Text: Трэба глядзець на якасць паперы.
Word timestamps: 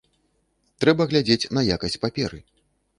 Трэба 0.85 1.07
глядзець 1.13 1.39
на 1.59 1.67
якасць 1.75 2.01
паперы. 2.07 2.45